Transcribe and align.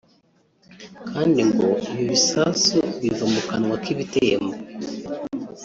Kandi 1.09 1.39
ngo 1.49 1.67
ibi 1.89 2.03
bisasu 2.11 2.77
biva 3.01 3.25
mu 3.33 3.41
kanwa 3.49 3.75
k’ibitembo 3.83 4.53